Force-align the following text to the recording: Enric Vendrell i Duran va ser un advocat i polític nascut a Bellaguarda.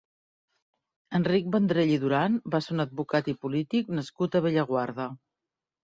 Enric 1.17 1.51
Vendrell 1.57 1.93
i 1.97 1.99
Duran 2.05 2.39
va 2.55 2.63
ser 2.69 2.73
un 2.77 2.85
advocat 2.87 3.31
i 3.35 3.39
polític 3.45 3.95
nascut 4.01 4.39
a 4.41 4.45
Bellaguarda. 4.47 5.07